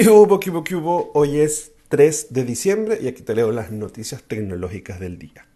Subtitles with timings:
[0.00, 1.10] ¿Qué hubo, qué hubo?
[1.12, 5.46] Hoy es 3 de diciembre y aquí te leo las noticias tecnológicas del día.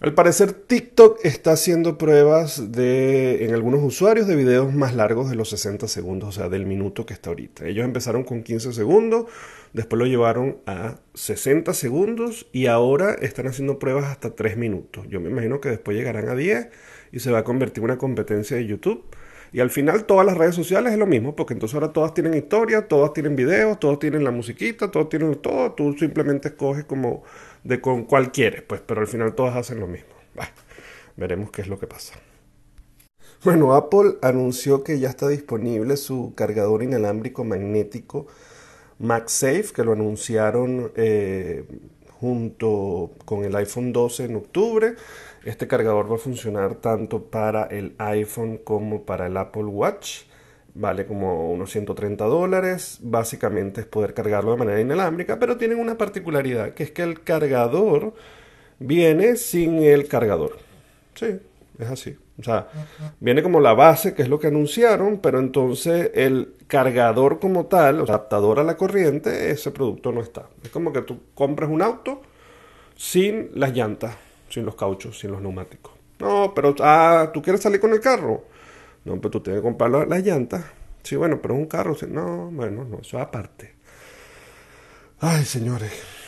[0.00, 5.36] Al parecer TikTok está haciendo pruebas de, en algunos usuarios de videos más largos de
[5.36, 7.66] los 60 segundos, o sea, del minuto que está ahorita.
[7.66, 9.26] Ellos empezaron con 15 segundos,
[9.74, 15.06] después lo llevaron a 60 segundos y ahora están haciendo pruebas hasta 3 minutos.
[15.10, 16.70] Yo me imagino que después llegarán a 10
[17.12, 19.04] y se va a convertir en una competencia de YouTube.
[19.52, 22.34] Y al final todas las redes sociales es lo mismo, porque entonces ahora todas tienen
[22.34, 25.72] historia, todas tienen videos, todos tienen la musiquita, todos tienen todo.
[25.72, 27.22] Tú simplemente escoges como
[27.62, 30.08] de con cuál quieres, pues, pero al final todas hacen lo mismo.
[31.16, 32.14] veremos qué es lo que pasa.
[33.44, 38.26] Bueno, Apple anunció que ya está disponible su cargador inalámbrico magnético
[39.00, 41.64] MagSafe, que lo anunciaron eh,
[42.22, 44.94] junto con el iPhone 12 en octubre.
[45.44, 50.20] Este cargador va a funcionar tanto para el iPhone como para el Apple Watch.
[50.72, 53.00] Vale como unos 130 dólares.
[53.02, 57.24] Básicamente es poder cargarlo de manera inalámbrica, pero tienen una particularidad, que es que el
[57.24, 58.14] cargador
[58.78, 60.58] viene sin el cargador.
[61.14, 61.40] Sí,
[61.80, 62.16] es así.
[62.42, 62.68] O sea,
[63.20, 68.00] viene como la base, que es lo que anunciaron, pero entonces el cargador como tal,
[68.00, 70.48] o adaptador a la corriente, ese producto no está.
[70.62, 72.20] Es como que tú compras un auto
[72.96, 74.16] sin las llantas,
[74.48, 75.92] sin los cauchos, sin los neumáticos.
[76.18, 78.44] No, pero, ah, ¿tú quieres salir con el carro?
[79.04, 80.64] No, pero tú tienes que comprar las llantas.
[81.02, 81.96] Sí, bueno, pero es un carro.
[82.08, 83.74] No, bueno, no, eso aparte.
[85.20, 86.21] Ay, señores.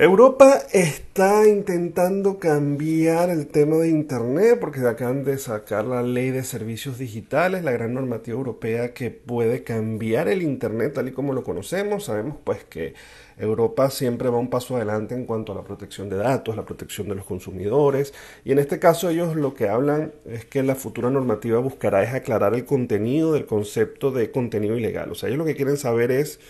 [0.00, 6.44] Europa está intentando cambiar el tema de Internet porque acaban de sacar la ley de
[6.44, 11.42] servicios digitales, la gran normativa europea que puede cambiar el Internet tal y como lo
[11.42, 12.04] conocemos.
[12.04, 12.94] Sabemos pues que
[13.38, 17.08] Europa siempre va un paso adelante en cuanto a la protección de datos, la protección
[17.08, 21.10] de los consumidores y en este caso ellos lo que hablan es que la futura
[21.10, 25.10] normativa buscará es aclarar el contenido del concepto de contenido ilegal.
[25.12, 26.40] O sea, ellos lo que quieren saber es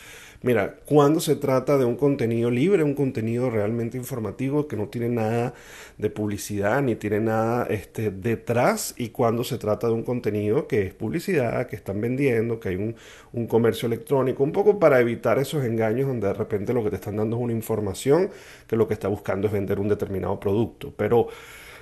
[0.41, 5.09] Mira, cuando se trata de un contenido libre, un contenido realmente informativo que no tiene
[5.09, 5.53] nada
[5.97, 10.87] de publicidad ni tiene nada este, detrás, y cuando se trata de un contenido que
[10.87, 12.95] es publicidad, que están vendiendo, que hay un,
[13.33, 16.97] un comercio electrónico, un poco para evitar esos engaños donde de repente lo que te
[16.97, 18.31] están dando es una información
[18.67, 20.93] que lo que está buscando es vender un determinado producto.
[20.97, 21.29] Pero,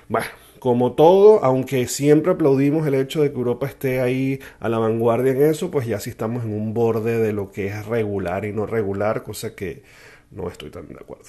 [0.09, 0.27] bueno
[0.59, 5.31] como todo, aunque siempre aplaudimos el hecho de que Europa esté ahí a la vanguardia
[5.31, 8.53] en eso, pues ya sí estamos en un borde de lo que es regular y
[8.53, 9.83] no regular, cosa que
[10.31, 11.25] no estoy tan de acuerdo.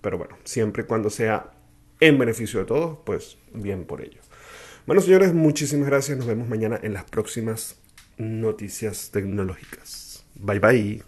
[0.00, 1.50] Pero bueno, siempre y cuando sea
[2.00, 4.20] en beneficio de todos, pues bien por ello.
[4.86, 6.18] Bueno, señores, muchísimas gracias.
[6.18, 7.76] Nos vemos mañana en las próximas
[8.18, 10.24] noticias tecnológicas.
[10.34, 11.02] Bye bye.